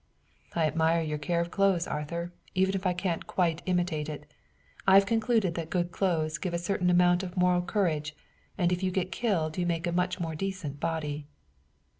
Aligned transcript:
"I 0.55 0.65
admire 0.65 1.03
your 1.03 1.19
care 1.19 1.41
of 1.41 1.45
your 1.49 1.51
clothes, 1.51 1.85
Arthur, 1.85 2.33
even 2.55 2.73
if 2.73 2.87
I 2.87 2.93
can't 2.93 3.27
quite 3.27 3.61
imitate 3.67 4.09
it. 4.09 4.25
I've 4.87 5.05
concluded 5.05 5.53
that 5.53 5.69
good 5.69 5.91
clothes 5.91 6.39
give 6.39 6.55
a 6.55 6.57
certain 6.57 6.89
amount 6.89 7.21
of 7.21 7.37
moral 7.37 7.61
courage, 7.61 8.15
and 8.57 8.71
if 8.71 8.81
you 8.81 8.89
get 8.89 9.11
killed 9.11 9.59
you 9.59 9.67
make 9.67 9.85
a 9.85 9.91
much 9.91 10.19
more 10.19 10.33
decent 10.33 10.79
body." 10.79 11.27